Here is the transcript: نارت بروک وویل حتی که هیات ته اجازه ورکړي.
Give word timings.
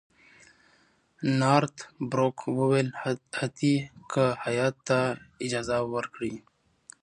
نارت 1.39 1.77
بروک 2.09 2.37
وویل 2.59 2.89
حتی 3.37 3.73
که 4.11 4.23
هیات 4.43 4.75
ته 4.87 4.99
اجازه 5.45 5.77
ورکړي. 5.93 6.33